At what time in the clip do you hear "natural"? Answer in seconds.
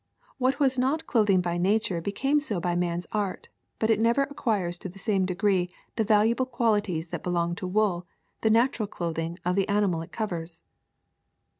8.49-8.87